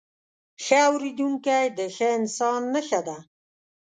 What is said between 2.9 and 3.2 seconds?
ده.